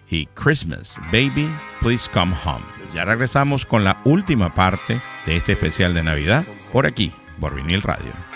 y 0.10 0.26
Christmas, 0.28 1.00
Baby, 1.12 1.50
Please 1.82 2.10
Come 2.12 2.36
Home. 2.46 2.66
Ya 2.94 3.06
regresamos 3.06 3.66
con 3.66 3.84
la 3.84 4.02
última 4.06 4.54
parte 4.54 5.02
de 5.26 5.38
este 5.38 5.54
especial 5.54 5.94
de 5.94 6.04
Navidad 6.04 6.46
por 6.72 6.86
aquí, 6.86 7.12
por 7.40 7.56
Vinil 7.56 7.82
Radio. 7.82 8.33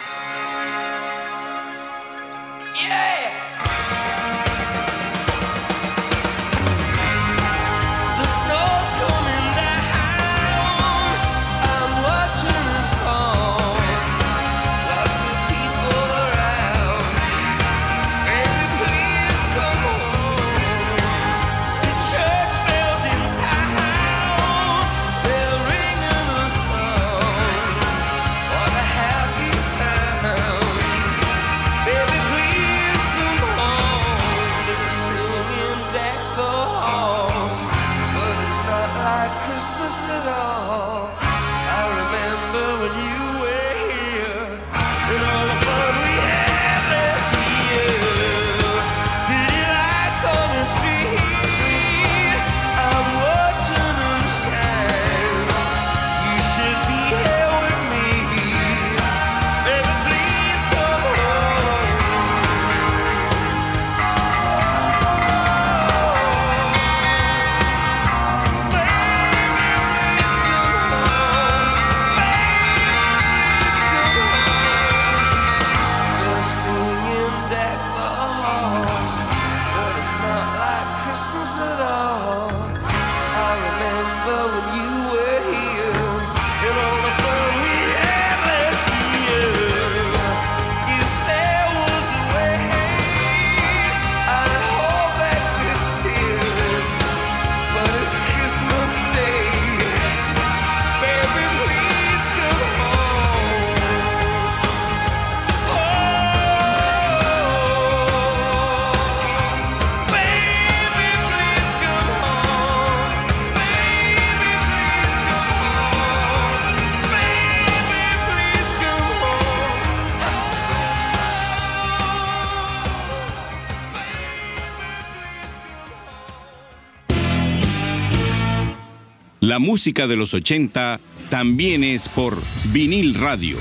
La 129.57 129.65
música 129.65 130.05
de 130.05 130.15
los 130.15 130.35
80 130.35 130.99
también 131.31 131.83
es 131.83 132.07
por 132.09 132.37
vinil 132.71 133.15
radio. 133.15 133.57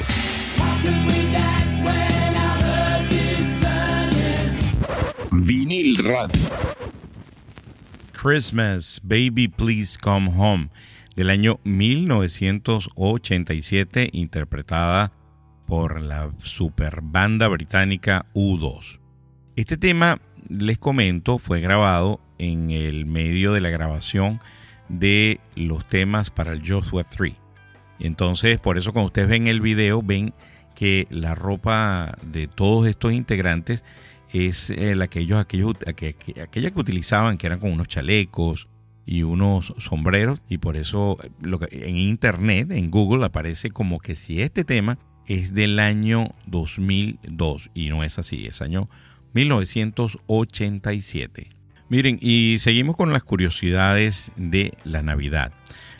Vinil 5.33 5.97
radio. 5.97 6.43
Christmas, 8.13 9.01
Baby 9.03 9.49
Please 9.49 9.97
Come 9.99 10.31
Home, 10.37 10.69
del 11.15 11.31
año 11.31 11.61
1987, 11.65 14.11
interpretada 14.13 15.15
por 15.67 16.03
la 16.03 16.31
super 16.43 17.01
banda 17.01 17.49
británica 17.49 18.27
U2. 18.35 19.01
Este 19.57 19.79
tema, 19.79 20.21
les 20.51 20.77
comento, 20.77 21.39
fue 21.39 21.63
grabado 21.63 22.21
en 22.37 22.71
el 22.71 23.07
medio 23.07 23.55
de 23.55 23.63
la 23.63 23.71
grabación 23.71 24.41
de 24.89 25.41
los 25.55 25.87
temas 25.89 26.31
para 26.31 26.53
el 26.53 26.63
Joshua 26.69 27.05
3. 27.05 27.35
Entonces, 27.99 28.59
por 28.59 28.79
eso 28.79 28.93
cuando 28.93 29.07
ustedes 29.07 29.29
ven 29.29 29.47
el 29.47 29.61
video, 29.61 30.03
ven 30.03 30.35
que 30.75 31.07
la 31.11 31.35
ropa 31.35 32.17
de 32.23 32.47
todos 32.49 32.87
estos 32.87 33.13
integrantes 33.13 33.85
es 34.33 34.71
eh, 34.71 34.95
la 34.95 35.09
que 35.09 35.21
ellos, 35.21 35.39
aquellos, 35.41 35.75
aqu- 35.81 36.15
que 36.51 36.73
utilizaban, 36.81 37.39
que 37.39 37.47
eran 37.47 37.61
con 37.61 37.73
unos 37.73 37.89
chalecos 37.89 38.69
y 39.07 39.23
unos 39.23 39.73
sombreros. 39.79 40.43
Y 40.49 40.59
por 40.59 40.77
eso 40.77 41.17
eh, 41.23 41.31
lo 41.41 41.59
que, 41.59 41.69
en 41.89 41.97
internet, 41.97 42.71
en 42.73 42.91
Google, 42.91 43.25
aparece 43.25 43.71
como 43.71 43.99
que 43.99 44.15
si 44.17 44.43
este 44.43 44.65
tema 44.65 44.99
es 45.27 45.55
del 45.55 45.79
año 45.79 46.35
2002. 46.47 47.71
Y 47.73 47.89
no 47.89 48.05
es 48.05 48.19
así, 48.19 48.47
es 48.47 48.61
año 48.61 48.91
1987. 49.33 51.49
Miren, 51.89 52.19
y 52.21 52.57
seguimos 52.59 52.97
con 52.97 53.13
las 53.13 53.23
curiosidades 53.23 54.33
de 54.37 54.73
la 54.85 55.03
Navidad. 55.03 55.53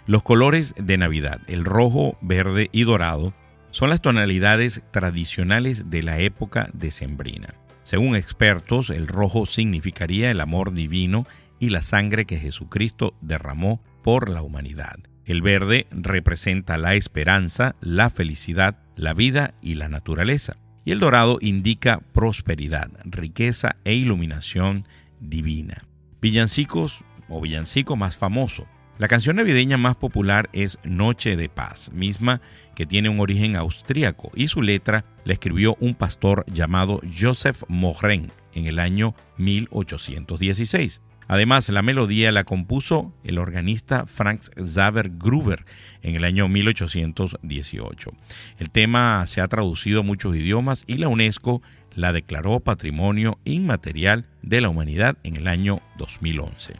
Los 0.07 0.25
colores 0.25 0.75
de 0.77 0.99
Navidad, 0.99 1.41
el 1.47 1.65
rojo, 1.65 2.19
verde 2.21 2.71
y 2.73 2.83
dorado, 2.83 3.35
son 3.71 3.91
las 3.91 4.01
tonalidades 4.01 4.83
tradicionales 4.91 5.89
de 5.91 6.03
la 6.03 6.19
época 6.19 6.69
decembrina. 6.73 7.55
Según 7.85 8.17
expertos, 8.17 8.91
el 8.91 9.07
rojo 9.07 9.47
significaría 9.47 10.33
el 10.33 10.41
amor 10.41 10.73
divino 10.73 11.25
y 11.61 11.71
la 11.71 11.83
sangre 11.83 12.25
que 12.25 12.39
Jesucristo 12.39 13.15
derramó 13.21 13.81
por 14.03 14.29
la 14.29 14.43
humanidad. 14.43 14.97
El 15.25 15.41
verde 15.41 15.87
representa 15.93 16.79
la 16.79 16.95
esperanza, 16.95 17.77
la 17.81 18.11
felicidad, 18.11 18.79
la 18.97 19.15
vida 19.15 19.55
y 19.63 19.75
la 19.75 19.89
naturaleza. 19.89 20.57
Y 20.85 20.93
el 20.93 21.01
dorado 21.01 21.39
indica 21.41 22.01
prosperidad, 22.13 22.91
riqueza 23.05 23.77
e 23.85 23.95
iluminación 23.95 24.87
divina. 25.21 25.85
Villancicos 26.21 27.05
o 27.29 27.41
villancico 27.41 27.97
más 27.97 28.17
famoso. 28.17 28.67
La 28.99 29.09
canción 29.09 29.37
navideña 29.37 29.77
más 29.77 29.97
popular 29.97 30.49
es 30.55 30.79
Noche 30.85 31.37
de 31.37 31.51
Paz, 31.51 31.91
misma 31.93 32.41
que 32.75 32.87
tiene 32.87 33.11
un 33.11 33.21
origen 33.21 33.55
austríaco 33.55 34.31
y 34.35 34.49
su 34.49 34.63
letra 34.63 35.05
la 35.25 35.35
escribió 35.35 35.77
un 35.81 35.95
pastor 35.95 36.45
llamado 36.47 37.01
Joseph 37.19 37.63
Mohren 37.69 38.33
en 38.55 38.67
el 38.67 38.79
año 38.79 39.15
1816. 39.37 41.03
Además, 41.29 41.69
la 41.69 41.83
melodía 41.83 42.31
la 42.31 42.45
compuso 42.45 43.13
el 43.25 43.39
organista 43.39 44.07
Franz 44.07 44.51
Xaver 44.57 45.11
Gruber 45.11 45.67
en 46.03 46.15
el 46.15 46.25
año 46.25 46.49
1818. 46.49 48.13
El 48.59 48.71
tema 48.71 49.27
se 49.27 49.41
ha 49.41 49.49
traducido 49.49 50.01
a 50.01 50.05
muchos 50.05 50.37
idiomas 50.37 50.85
y 50.87 50.99
la 50.99 51.09
UNESCO 51.09 51.63
la 51.97 52.13
declaró 52.13 52.61
Patrimonio 52.61 53.41
Inmaterial 53.45 54.27
de 54.43 54.61
la 54.61 54.69
Humanidad 54.69 55.17
en 55.25 55.37
el 55.37 55.49
año 55.49 55.81
2011. 55.99 56.75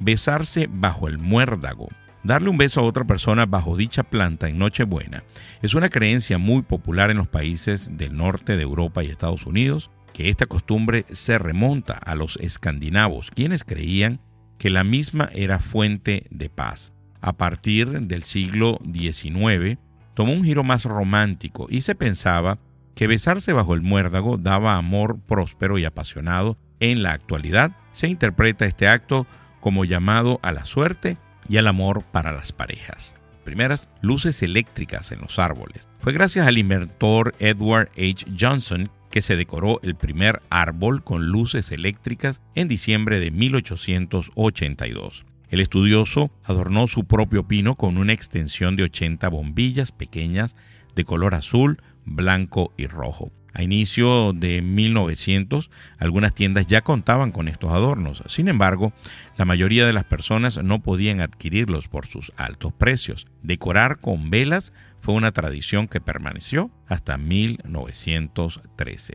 Besarse 0.00 0.68
bajo 0.68 1.06
el 1.06 1.18
muérdago. 1.18 1.88
Darle 2.24 2.50
un 2.50 2.58
beso 2.58 2.80
a 2.80 2.84
otra 2.84 3.04
persona 3.04 3.46
bajo 3.46 3.76
dicha 3.76 4.02
planta 4.02 4.48
en 4.48 4.58
Nochebuena 4.58 5.22
es 5.60 5.74
una 5.74 5.88
creencia 5.88 6.38
muy 6.38 6.62
popular 6.62 7.10
en 7.10 7.18
los 7.18 7.28
países 7.28 7.96
del 7.96 8.16
norte 8.16 8.56
de 8.56 8.62
Europa 8.62 9.04
y 9.04 9.08
Estados 9.08 9.46
Unidos, 9.46 9.90
que 10.12 10.28
esta 10.28 10.46
costumbre 10.46 11.04
se 11.12 11.38
remonta 11.38 11.94
a 11.94 12.14
los 12.14 12.36
escandinavos, 12.36 13.30
quienes 13.30 13.64
creían 13.64 14.20
que 14.58 14.70
la 14.70 14.84
misma 14.84 15.30
era 15.32 15.58
fuente 15.58 16.26
de 16.30 16.48
paz. 16.48 16.92
A 17.20 17.32
partir 17.32 17.88
del 18.02 18.22
siglo 18.22 18.78
XIX, 18.84 19.78
tomó 20.14 20.32
un 20.32 20.44
giro 20.44 20.64
más 20.64 20.84
romántico 20.84 21.66
y 21.68 21.82
se 21.82 21.94
pensaba 21.94 22.58
que 22.94 23.06
besarse 23.06 23.52
bajo 23.52 23.74
el 23.74 23.82
muérdago 23.82 24.36
daba 24.36 24.76
amor 24.76 25.18
próspero 25.26 25.78
y 25.78 25.84
apasionado. 25.84 26.56
En 26.80 27.02
la 27.02 27.12
actualidad 27.12 27.76
se 27.92 28.08
interpreta 28.08 28.66
este 28.66 28.88
acto 28.88 29.26
como 29.60 29.84
llamado 29.84 30.40
a 30.42 30.52
la 30.52 30.64
suerte 30.64 31.16
y 31.48 31.56
al 31.56 31.66
amor 31.66 32.02
para 32.04 32.32
las 32.32 32.52
parejas. 32.52 33.14
Primeras 33.44 33.88
luces 34.00 34.42
eléctricas 34.42 35.12
en 35.12 35.20
los 35.20 35.38
árboles. 35.38 35.88
Fue 35.98 36.12
gracias 36.12 36.46
al 36.46 36.58
inventor 36.58 37.34
Edward 37.38 37.90
H. 37.96 38.26
Johnson 38.38 38.90
que 39.10 39.22
se 39.22 39.36
decoró 39.36 39.78
el 39.82 39.94
primer 39.94 40.42
árbol 40.50 41.04
con 41.04 41.26
luces 41.26 41.70
eléctricas 41.70 42.40
en 42.54 42.66
diciembre 42.66 43.20
de 43.20 43.30
1882. 43.30 45.26
El 45.50 45.60
estudioso 45.60 46.32
adornó 46.44 46.86
su 46.86 47.04
propio 47.04 47.46
pino 47.46 47.74
con 47.74 47.98
una 47.98 48.14
extensión 48.14 48.74
de 48.74 48.84
80 48.84 49.28
bombillas 49.28 49.92
pequeñas 49.92 50.56
de 50.94 51.04
color 51.04 51.34
azul, 51.34 51.82
blanco 52.04 52.72
y 52.76 52.86
rojo. 52.86 53.32
A 53.54 53.62
inicio 53.62 54.32
de 54.32 54.62
1900, 54.62 55.70
algunas 55.98 56.32
tiendas 56.32 56.66
ya 56.66 56.80
contaban 56.80 57.32
con 57.32 57.48
estos 57.48 57.70
adornos. 57.70 58.22
Sin 58.26 58.48
embargo, 58.48 58.94
la 59.36 59.44
mayoría 59.44 59.86
de 59.86 59.92
las 59.92 60.04
personas 60.04 60.62
no 60.62 60.82
podían 60.82 61.20
adquirirlos 61.20 61.88
por 61.88 62.06
sus 62.06 62.32
altos 62.36 62.72
precios. 62.72 63.26
Decorar 63.42 64.00
con 64.00 64.30
velas 64.30 64.72
fue 65.00 65.14
una 65.14 65.32
tradición 65.32 65.86
que 65.86 66.00
permaneció 66.00 66.70
hasta 66.88 67.18
1913. 67.18 69.14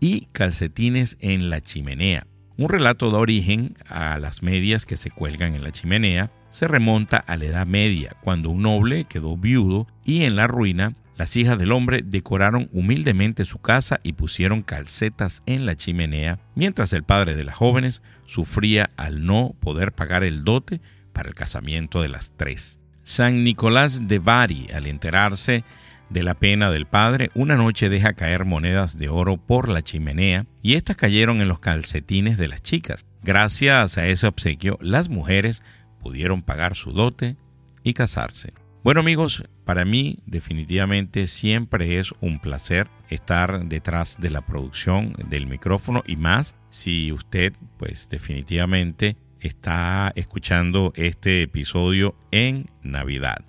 Y 0.00 0.26
calcetines 0.32 1.16
en 1.20 1.48
la 1.48 1.60
chimenea. 1.60 2.26
Un 2.56 2.68
relato 2.68 3.12
da 3.12 3.18
origen 3.18 3.76
a 3.88 4.18
las 4.18 4.42
medias 4.42 4.86
que 4.86 4.96
se 4.96 5.10
cuelgan 5.10 5.54
en 5.54 5.62
la 5.62 5.70
chimenea. 5.70 6.32
Se 6.50 6.66
remonta 6.66 7.16
a 7.16 7.36
la 7.36 7.44
Edad 7.44 7.66
Media, 7.66 8.16
cuando 8.22 8.50
un 8.50 8.62
noble 8.62 9.04
quedó 9.04 9.36
viudo 9.36 9.86
y 10.04 10.24
en 10.24 10.34
la 10.34 10.48
ruina 10.48 10.96
las 11.22 11.36
hijas 11.36 11.56
del 11.56 11.70
hombre 11.70 12.02
decoraron 12.04 12.68
humildemente 12.72 13.44
su 13.44 13.60
casa 13.60 14.00
y 14.02 14.14
pusieron 14.14 14.62
calcetas 14.62 15.44
en 15.46 15.66
la 15.66 15.76
chimenea, 15.76 16.40
mientras 16.56 16.92
el 16.92 17.04
padre 17.04 17.36
de 17.36 17.44
las 17.44 17.54
jóvenes 17.54 18.02
sufría 18.26 18.90
al 18.96 19.24
no 19.24 19.54
poder 19.60 19.92
pagar 19.92 20.24
el 20.24 20.42
dote 20.42 20.80
para 21.12 21.28
el 21.28 21.36
casamiento 21.36 22.02
de 22.02 22.08
las 22.08 22.32
tres. 22.32 22.80
San 23.04 23.44
Nicolás 23.44 24.08
de 24.08 24.18
Bari, 24.18 24.66
al 24.74 24.88
enterarse 24.88 25.62
de 26.10 26.24
la 26.24 26.34
pena 26.34 26.72
del 26.72 26.86
padre, 26.86 27.30
una 27.34 27.54
noche 27.54 27.88
deja 27.88 28.14
caer 28.14 28.44
monedas 28.44 28.98
de 28.98 29.08
oro 29.08 29.36
por 29.36 29.68
la 29.68 29.82
chimenea 29.82 30.46
y 30.60 30.74
estas 30.74 30.96
cayeron 30.96 31.40
en 31.40 31.46
los 31.46 31.60
calcetines 31.60 32.36
de 32.36 32.48
las 32.48 32.62
chicas. 32.62 33.06
Gracias 33.22 33.96
a 33.96 34.08
ese 34.08 34.26
obsequio, 34.26 34.76
las 34.80 35.08
mujeres 35.08 35.62
pudieron 36.00 36.42
pagar 36.42 36.74
su 36.74 36.90
dote 36.90 37.36
y 37.84 37.94
casarse. 37.94 38.54
Bueno 38.82 38.98
amigos, 38.98 39.44
para 39.64 39.84
mí 39.84 40.18
definitivamente 40.26 41.26
siempre 41.26 41.98
es 41.98 42.12
un 42.20 42.40
placer 42.40 42.88
estar 43.08 43.64
detrás 43.66 44.16
de 44.20 44.30
la 44.30 44.42
producción 44.42 45.12
del 45.28 45.46
micrófono 45.46 46.02
y 46.06 46.16
más 46.16 46.54
si 46.70 47.12
usted 47.12 47.52
pues 47.76 48.08
definitivamente 48.08 49.16
está 49.40 50.12
escuchando 50.14 50.92
este 50.96 51.42
episodio 51.42 52.14
en 52.30 52.66
Navidad. 52.82 53.44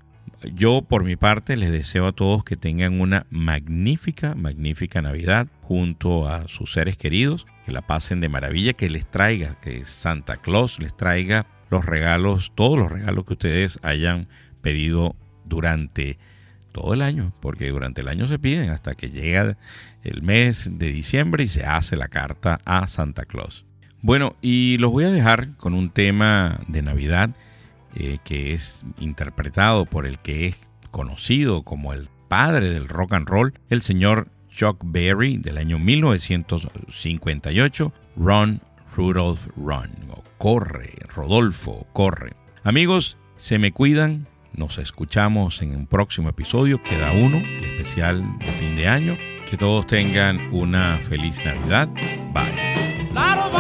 Yo 0.54 0.82
por 0.82 1.06
mi 1.06 1.16
parte 1.16 1.56
les 1.56 1.72
deseo 1.72 2.08
a 2.08 2.12
todos 2.12 2.44
que 2.44 2.58
tengan 2.58 3.00
una 3.00 3.26
magnífica, 3.30 4.36
magnífica 4.36 5.02
Navidad 5.02 5.48
junto 5.62 6.28
a 6.28 6.50
sus 6.50 6.74
seres 6.74 6.98
queridos, 6.98 7.48
que 7.66 7.72
la 7.72 7.82
pasen 7.82 8.20
de 8.20 8.28
maravilla, 8.28 8.74
que 8.74 8.90
les 8.90 9.10
traiga, 9.10 9.58
que 9.62 9.86
Santa 9.86 10.38
Claus 10.38 10.80
les 10.80 10.96
traiga 10.98 11.48
los 11.70 11.86
regalos, 11.86 12.52
todos 12.56 12.78
los 12.78 12.92
regalos 12.92 13.26
que 13.26 13.34
ustedes 13.34 13.80
hayan 13.84 14.28
pedido 14.62 15.16
durante 15.54 16.18
todo 16.72 16.94
el 16.94 17.02
año, 17.02 17.34
porque 17.40 17.70
durante 17.70 18.02
el 18.02 18.10
año 18.10 18.28
se 18.28 18.40
piden 18.40 18.72
hasta 18.72 18.96
que 18.96 19.12
llega 19.12 19.58
el 20.04 20.24
mes 20.24 20.72
de 20.74 20.92
diciembre 20.92 21.44
y 21.44 21.48
se 21.48 21.64
hace 21.64 21.96
la 21.96 22.10
carta 22.10 22.60
a 22.66 22.88
Santa 22.88 23.26
Claus. 23.26 23.66
Bueno, 24.02 24.36
y 24.42 24.78
los 24.80 24.92
voy 24.92 25.06
a 25.06 25.12
dejar 25.12 25.56
con 25.56 25.74
un 25.74 25.90
tema 25.90 26.60
de 26.68 26.82
Navidad 26.82 27.30
eh, 27.96 28.18
que 28.26 28.54
es 28.54 28.86
interpretado 29.00 29.86
por 29.86 30.06
el 30.08 30.20
que 30.20 30.48
es 30.48 30.60
conocido 30.92 31.62
como 31.62 31.94
el 31.94 32.10
padre 32.28 32.70
del 32.72 32.90
rock 32.90 33.14
and 33.14 33.30
roll, 33.30 33.54
el 33.70 33.82
señor 33.82 34.28
Chuck 34.50 34.82
Berry 34.84 35.38
del 35.38 35.58
año 35.58 35.80
1958, 35.80 37.94
Run 38.18 38.60
Rudolph 38.96 39.48
Run, 39.56 39.90
o 40.12 40.24
corre, 40.38 40.94
Rodolfo, 41.16 41.88
corre. 41.94 42.34
Amigos, 42.64 43.18
se 43.38 43.58
me 43.58 43.72
cuidan, 43.72 44.28
nos 44.56 44.78
escuchamos 44.78 45.62
en 45.62 45.76
un 45.76 45.88
próximo 45.88 46.30
episodio, 46.30 46.82
queda 46.84 47.12
uno, 47.12 47.38
el 47.38 47.64
especial 47.64 48.24
de 48.40 48.52
fin 48.54 48.76
de 48.76 48.88
año. 48.88 49.18
Que 49.50 49.58
todos 49.58 49.86
tengan 49.86 50.50
una 50.52 50.98
feliz 50.98 51.38
Navidad. 51.46 51.88
Bye. 52.34 53.53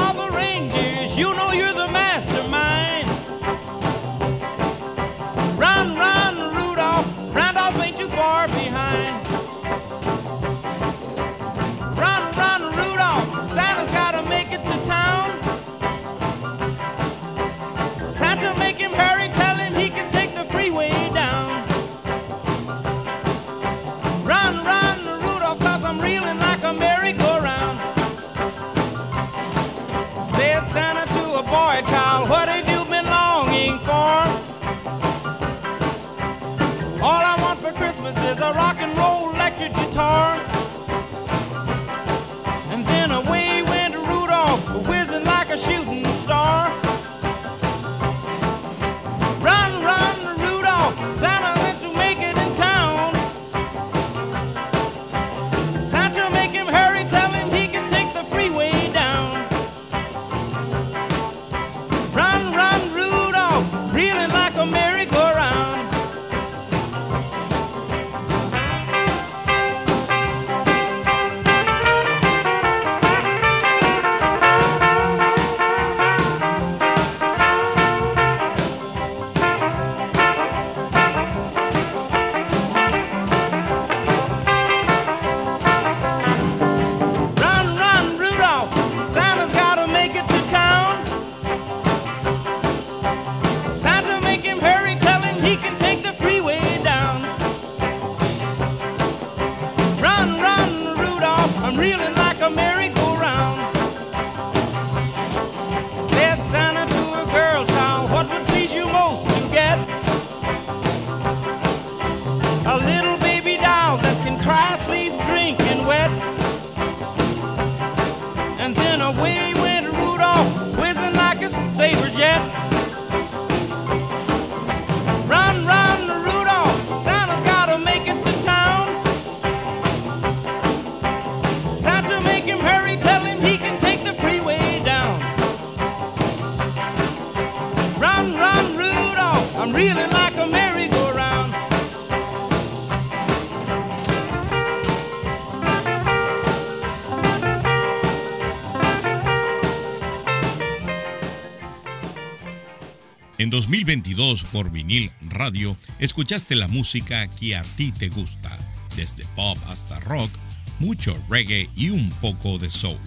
2022 153.53 154.45
por 154.45 154.71
vinil 154.71 155.11
radio 155.29 155.77
escuchaste 155.99 156.55
la 156.55 156.67
música 156.67 157.27
que 157.27 157.55
a 157.55 157.61
ti 157.61 157.91
te 157.91 158.09
gusta, 158.09 158.49
desde 158.95 159.25
pop 159.35 159.59
hasta 159.67 159.99
rock, 159.99 160.31
mucho 160.79 161.15
reggae 161.29 161.69
y 161.75 161.91
un 161.91 162.09
poco 162.13 162.57
de 162.57 162.71
soul. 162.71 162.97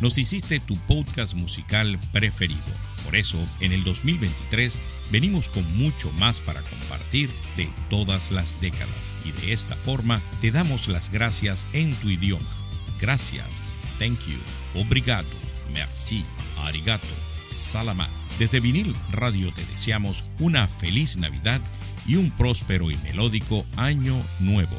Nos 0.00 0.18
hiciste 0.18 0.58
tu 0.58 0.76
podcast 0.88 1.34
musical 1.34 1.96
preferido. 2.12 2.60
Por 3.04 3.14
eso, 3.14 3.38
en 3.60 3.70
el 3.70 3.84
2023 3.84 4.74
venimos 5.12 5.48
con 5.48 5.64
mucho 5.76 6.10
más 6.18 6.40
para 6.40 6.60
compartir 6.62 7.30
de 7.56 7.68
todas 7.88 8.32
las 8.32 8.60
décadas 8.60 9.14
y 9.24 9.30
de 9.30 9.52
esta 9.52 9.76
forma 9.76 10.20
te 10.40 10.50
damos 10.50 10.88
las 10.88 11.08
gracias 11.12 11.68
en 11.72 11.94
tu 11.94 12.10
idioma. 12.10 12.50
Gracias, 13.00 13.46
thank 14.00 14.18
you, 14.26 14.40
obrigado, 14.80 15.28
merci, 15.72 16.24
arigato, 16.64 17.06
salamat. 17.48 18.23
Desde 18.38 18.60
Vinil 18.60 18.94
Radio 19.12 19.52
te 19.52 19.64
deseamos 19.66 20.24
una 20.40 20.66
feliz 20.66 21.16
Navidad 21.16 21.60
y 22.06 22.16
un 22.16 22.30
próspero 22.30 22.90
y 22.90 22.96
melódico 22.98 23.64
año 23.76 24.20
nuevo. 24.40 24.76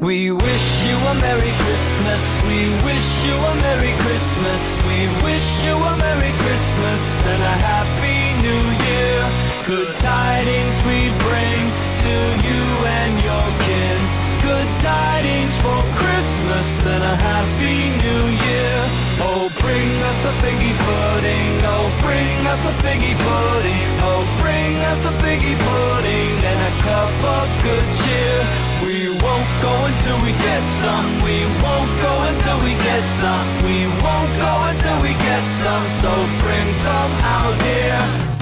We 0.00 0.30
wish 0.30 0.86
you 0.86 0.96
a 0.96 1.14
Merry 1.14 1.50
Christmas. 1.50 2.22
We 2.46 2.68
wish 2.84 3.26
you 3.26 3.34
a 3.34 3.54
Merry 3.56 3.92
Christmas. 3.98 4.62
We 4.86 5.08
wish 5.24 5.64
you 5.64 5.74
a 5.74 5.96
Merry 5.96 6.32
Christmas 6.38 7.26
and 7.26 7.42
a 7.42 7.56
Happy 7.70 8.42
New 8.42 8.62
Year. 8.86 9.18
Good 9.66 9.88
tidings 9.98 10.76
we 10.86 11.10
bring 11.26 11.60
to 12.04 12.14
you 12.46 12.86
and 12.86 13.22
your 13.24 13.46
kin. 13.66 14.05
Good 14.46 14.70
tidings 14.78 15.58
for 15.58 15.74
Christmas 15.98 16.86
and 16.86 17.02
a 17.02 17.16
Happy 17.18 17.90
New 17.98 18.24
Year. 18.30 18.78
Oh, 19.18 19.50
bring 19.58 19.90
us 20.06 20.22
a 20.22 20.30
figgy 20.38 20.70
pudding. 20.70 21.58
Oh, 21.66 21.90
bring 22.06 22.46
us 22.46 22.62
a 22.62 22.70
figgy 22.78 23.18
pudding. 23.18 23.90
Oh, 24.06 24.22
bring 24.38 24.78
us 24.86 25.02
a 25.02 25.10
figgy 25.18 25.58
pudding 25.58 26.30
and 26.46 26.60
a 26.62 26.72
cup 26.86 27.18
of 27.26 27.46
good 27.66 27.86
cheer. 28.06 28.38
We 28.86 29.10
won't 29.18 29.50
go 29.66 29.74
until 29.90 30.18
we 30.22 30.30
get 30.38 30.62
some. 30.78 31.06
We 31.26 31.42
won't 31.66 31.90
go 31.98 32.14
until 32.30 32.62
we 32.62 32.78
get 32.86 33.02
some. 33.18 33.46
We 33.66 33.90
won't 33.98 34.30
go 34.38 34.52
until 34.70 35.02
we 35.02 35.10
get 35.26 35.42
some. 35.58 35.84
So 35.98 36.10
bring 36.38 36.70
some 36.86 37.12
out 37.34 37.58
here. 37.66 38.35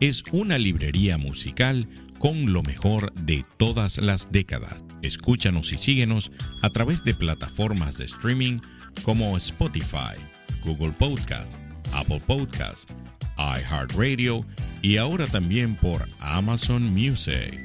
es 0.00 0.22
una 0.32 0.58
librería 0.58 1.18
musical 1.18 1.88
con 2.18 2.52
lo 2.52 2.62
mejor 2.62 3.12
de 3.14 3.44
todas 3.56 3.98
las 3.98 4.30
décadas. 4.30 4.84
Escúchanos 5.02 5.72
y 5.72 5.78
síguenos 5.78 6.30
a 6.62 6.70
través 6.70 7.04
de 7.04 7.14
plataformas 7.14 7.96
de 7.98 8.04
streaming 8.04 8.58
como 9.02 9.36
Spotify, 9.36 10.16
Google 10.64 10.92
Podcast, 10.92 11.52
Apple 11.92 12.20
Podcast, 12.26 12.90
iHeartRadio 13.38 14.44
y 14.82 14.96
ahora 14.96 15.26
también 15.26 15.76
por 15.76 16.08
Amazon 16.20 16.82
Music. 16.92 17.62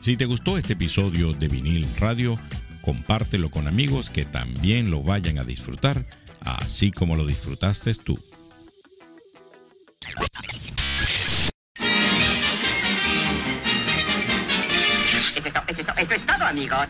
Si 0.00 0.16
te 0.16 0.26
gustó 0.26 0.58
este 0.58 0.74
episodio 0.74 1.32
de 1.32 1.48
Vinil 1.48 1.86
Radio, 2.00 2.38
compártelo 2.82 3.50
con 3.50 3.66
amigos 3.68 4.10
que 4.10 4.24
también 4.24 4.90
lo 4.90 5.02
vayan 5.02 5.38
a 5.38 5.44
disfrutar, 5.44 6.06
así 6.40 6.90
como 6.92 7.16
lo 7.16 7.26
disfrutaste 7.26 7.94
tú. 7.94 8.18
eso 15.48 15.80
es 15.80 15.86
todo, 15.86 15.96
es 16.14 16.26
todo, 16.26 16.46
amigos. 16.46 16.86